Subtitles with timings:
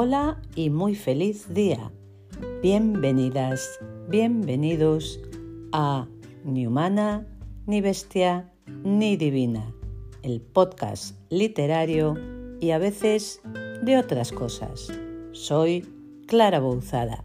[0.00, 1.90] Hola y muy feliz día.
[2.62, 5.18] Bienvenidas, bienvenidos
[5.72, 6.06] a
[6.44, 7.26] Ni humana,
[7.66, 8.48] ni bestia,
[8.84, 9.74] ni divina,
[10.22, 12.14] el podcast literario
[12.60, 13.40] y a veces
[13.82, 14.86] de otras cosas.
[15.32, 15.84] Soy
[16.28, 17.24] Clara Bouzada.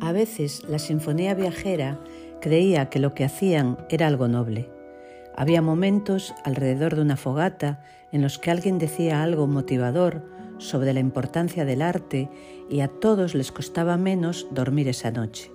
[0.00, 2.00] A veces la Sinfonía Viajera
[2.40, 4.70] creía que lo que hacían era algo noble.
[5.36, 7.80] Había momentos alrededor de una fogata
[8.12, 10.22] en los que alguien decía algo motivador
[10.58, 12.30] sobre la importancia del arte
[12.70, 15.50] y a todos les costaba menos dormir esa noche.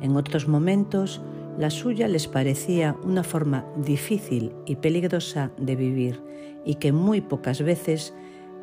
[0.00, 1.20] En otros momentos,
[1.58, 6.20] la suya les parecía una forma difícil y peligrosa de vivir
[6.64, 8.14] y que muy pocas veces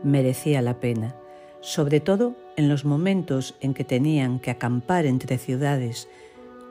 [0.04, 1.16] merecía la pena,
[1.60, 6.08] sobre todo en los momentos en que tenían que acampar entre ciudades,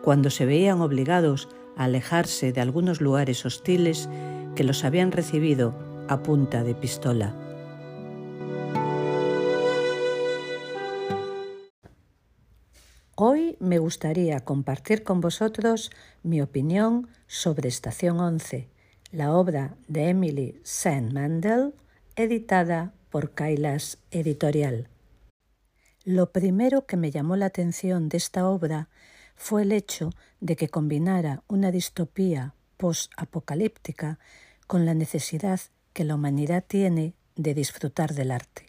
[0.05, 4.09] cuando se veían obligados a alejarse de algunos lugares hostiles
[4.55, 5.75] que los habían recibido
[6.09, 7.35] a punta de pistola.
[13.17, 15.91] Hoy me gustaría compartir con vosotros
[16.23, 18.69] mi opinión sobre Estación 11,
[19.11, 21.13] la obra de Emily St.
[21.13, 21.73] Mandel,
[22.17, 24.89] editada por Kailas Editorial.
[26.05, 28.91] Lo primero que me llamó la atención de esta obra
[29.37, 34.19] fue el hecho de que combinara una distopía post-apocalíptica
[34.67, 35.61] con la necesidad
[35.93, 38.67] que la humanidad tiene de disfrutar del arte.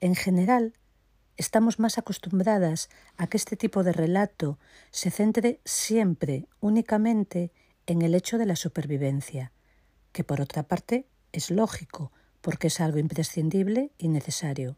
[0.00, 0.74] En general,
[1.36, 4.58] estamos más acostumbradas a que este tipo de relato
[4.90, 7.52] se centre siempre únicamente
[7.86, 9.52] en el hecho de la supervivencia,
[10.12, 14.76] que por otra parte es lógico, porque es algo imprescindible y necesario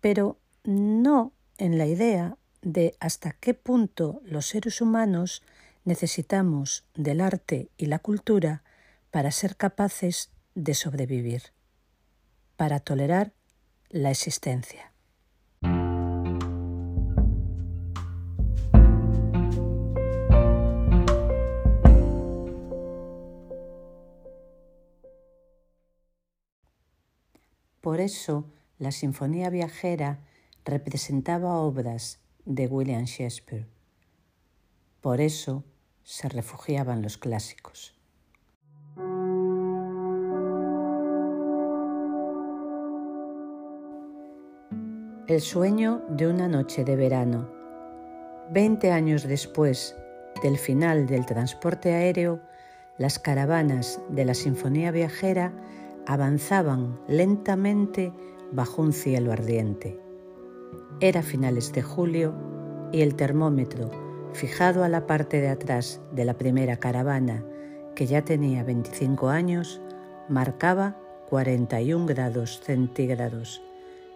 [0.00, 2.36] pero no en la idea
[2.68, 5.42] de hasta qué punto los seres humanos
[5.84, 8.62] necesitamos del arte y la cultura
[9.10, 11.44] para ser capaces de sobrevivir,
[12.56, 13.32] para tolerar
[13.88, 14.92] la existencia.
[27.80, 28.44] Por eso,
[28.78, 30.18] la Sinfonía Viajera
[30.66, 32.18] representaba obras
[32.48, 33.66] de William Shakespeare.
[35.02, 35.64] Por eso
[36.02, 37.94] se refugiaban los clásicos.
[45.26, 47.50] El sueño de una noche de verano.
[48.50, 49.94] Veinte años después
[50.42, 52.40] del final del transporte aéreo,
[52.96, 55.52] las caravanas de la Sinfonía Viajera
[56.06, 58.10] avanzaban lentamente
[58.52, 60.07] bajo un cielo ardiente.
[61.00, 62.34] Era finales de julio
[62.92, 63.90] y el termómetro,
[64.32, 67.44] fijado a la parte de atrás de la primera caravana,
[67.94, 69.80] que ya tenía 25 años,
[70.28, 70.96] marcaba
[71.28, 73.62] 41 grados centígrados.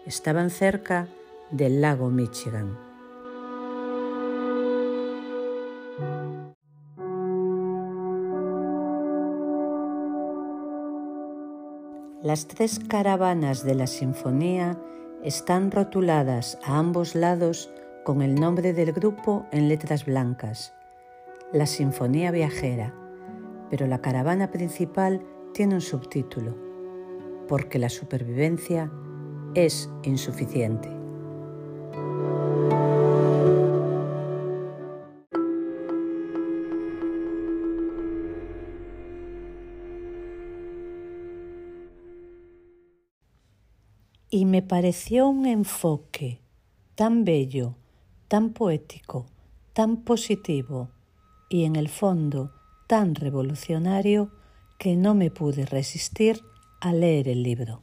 [0.07, 1.09] Estaban cerca
[1.51, 2.77] del lago Michigan.
[12.23, 14.79] Las tres caravanas de la sinfonía
[15.23, 17.71] están rotuladas a ambos lados
[18.05, 20.75] con el nombre del grupo en letras blancas,
[21.53, 22.95] la Sinfonía Viajera,
[23.71, 25.23] pero la caravana principal
[25.55, 26.57] tiene un subtítulo,
[27.47, 28.91] porque la supervivencia
[29.55, 31.02] es insuficiente.
[44.63, 46.39] Me pareció un enfoque
[46.95, 47.75] tan bello,
[48.29, 49.27] tan poético,
[49.73, 50.89] tan positivo
[51.49, 52.53] y en el fondo
[52.87, 54.31] tan revolucionario
[54.79, 56.43] que no me pude resistir
[56.81, 57.83] a leer el libro.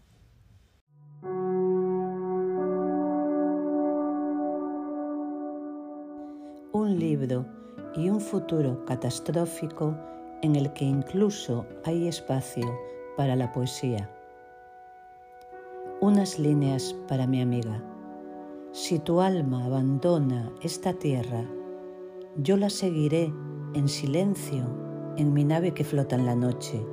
[6.72, 7.46] Un libro
[7.98, 9.98] y un futuro catastrófico
[10.42, 12.74] en el que incluso hay espacio
[13.18, 14.10] para la poesía
[16.02, 17.84] unas líneas para mi amiga.
[18.72, 21.44] Si tu alma abandona esta tierra,
[22.38, 23.34] yo la seguiré
[23.74, 24.66] en silencio
[25.18, 26.86] en mi nave que flota en la noche,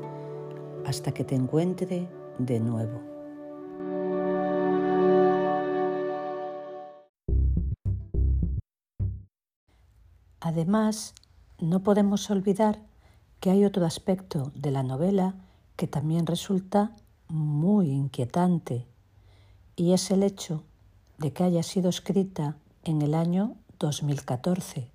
[0.85, 2.09] hasta que te encuentre
[2.39, 3.01] de nuevo.
[10.41, 11.15] Además,
[11.61, 12.81] no podemos olvidar
[13.39, 15.37] que hay otro aspecto de la novela
[15.77, 16.93] que también resulta
[17.29, 18.87] muy inquietante
[19.77, 20.65] y es el hecho
[21.19, 24.91] de que haya sido escrita en el año 2014,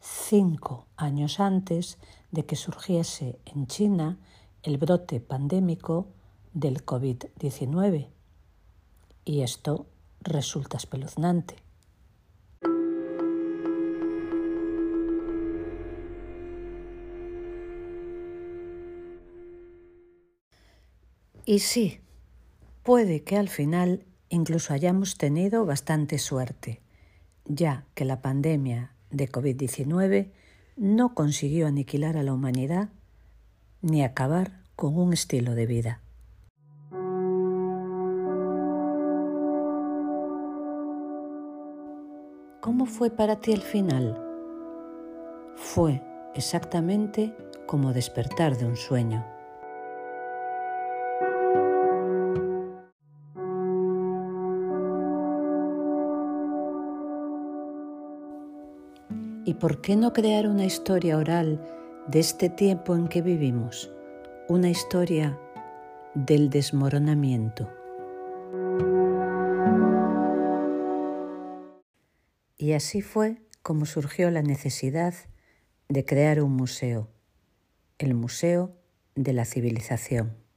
[0.00, 1.98] cinco años antes
[2.30, 4.18] de que surgiese en China
[4.62, 6.06] el brote pandémico
[6.54, 8.08] del COVID-19.
[9.24, 9.86] Y esto
[10.20, 11.56] resulta espeluznante.
[21.44, 22.00] Y sí,
[22.88, 26.80] puede que al final incluso hayamos tenido bastante suerte,
[27.44, 30.30] ya que la pandemia de COVID-19
[30.78, 32.88] no consiguió aniquilar a la humanidad
[33.82, 36.00] ni acabar con un estilo de vida.
[42.62, 44.18] ¿Cómo fue para ti el final?
[45.56, 46.02] Fue
[46.34, 47.36] exactamente
[47.66, 49.37] como despertar de un sueño.
[59.48, 61.66] ¿Y por qué no crear una historia oral
[62.06, 63.90] de este tiempo en que vivimos?
[64.46, 65.40] Una historia
[66.14, 67.66] del desmoronamiento.
[72.58, 75.14] Y así fue como surgió la necesidad
[75.88, 77.08] de crear un museo,
[77.96, 78.76] el Museo
[79.14, 80.47] de la Civilización.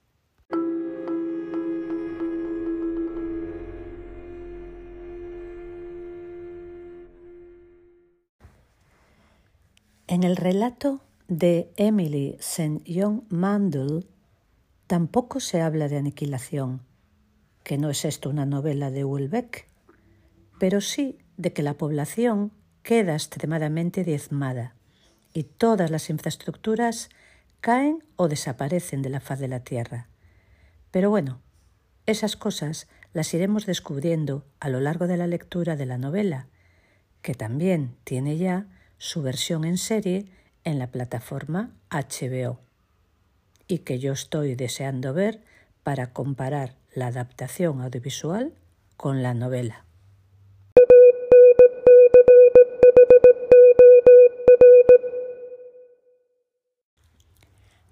[10.11, 10.99] En el relato
[11.29, 12.81] de Emily St.
[12.85, 14.09] John Mandel
[14.85, 16.81] tampoco se habla de aniquilación,
[17.63, 19.69] que no es esto una novela de Ulbeck,
[20.59, 22.51] pero sí de que la población
[22.83, 24.75] queda extremadamente diezmada
[25.33, 27.07] y todas las infraestructuras
[27.61, 30.09] caen o desaparecen de la faz de la Tierra.
[30.91, 31.39] Pero bueno,
[32.05, 36.47] esas cosas las iremos descubriendo a lo largo de la lectura de la novela,
[37.21, 38.67] que también tiene ya
[39.01, 40.27] su versión en serie
[40.63, 42.59] en la plataforma HBO
[43.67, 45.43] y que yo estoy deseando ver
[45.81, 48.53] para comparar la adaptación audiovisual
[48.97, 49.85] con la novela.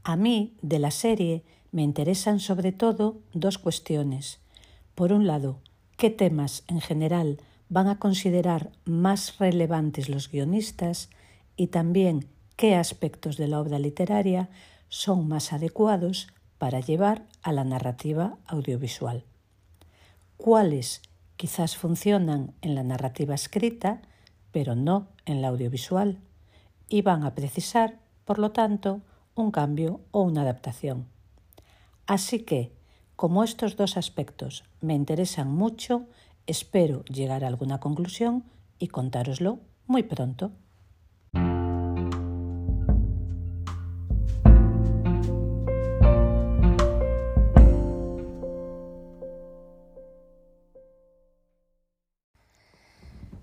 [0.04, 4.38] A mí, de la serie, me interesan sobre todo dos cuestiones.
[4.94, 5.60] Por un lado,
[5.98, 11.10] qué temas en general van a considerar más relevantes los guionistas
[11.56, 14.50] y también qué aspectos de la obra literaria
[14.89, 16.27] son más adecuados
[16.57, 19.24] para llevar a la narrativa audiovisual.
[20.38, 21.01] Cuáles
[21.38, 24.01] quizás funcionan en la narrativa escrita,
[24.51, 26.19] pero no en la audiovisual,
[26.89, 29.01] y van a precisar, por lo tanto,
[29.36, 31.07] un cambio o una adaptación.
[32.07, 32.74] Así que,
[33.15, 36.07] como estos dos aspectos me interesan mucho,
[36.47, 38.44] Espero llegar a alguna conclusión
[38.80, 40.51] y contároslo muy pronto.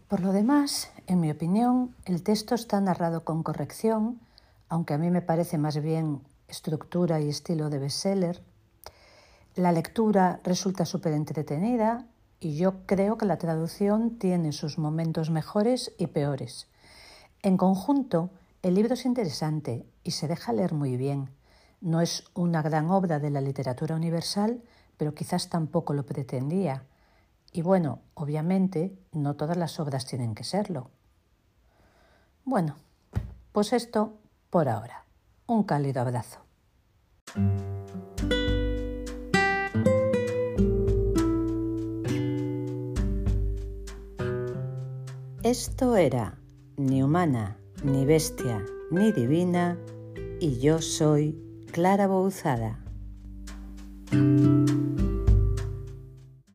[0.08, 4.20] Por lo demás, en mi opinión, el texto está narrado con corrección,
[4.69, 8.40] aunque a mí me parece más bien estructura y estilo de bestseller.
[9.56, 12.06] La lectura resulta súper entretenida
[12.40, 16.69] y yo creo que la traducción tiene sus momentos mejores y peores.
[17.43, 18.31] En conjunto,
[18.62, 21.31] el libro es interesante y se deja leer muy bien.
[21.81, 24.62] No es una gran obra de la literatura universal,
[24.96, 26.84] pero quizás tampoco lo pretendía.
[27.52, 30.90] Y bueno, obviamente, no todas las obras tienen que serlo.
[32.44, 32.76] Bueno,
[33.52, 34.14] pues esto
[34.50, 35.05] por ahora.
[35.46, 36.40] Un cálido abrazo.
[45.46, 46.41] Esto era
[46.76, 49.79] ni humana, ni bestia, ni divina,
[50.41, 51.38] y yo soy
[51.70, 52.81] Clara Bouzada.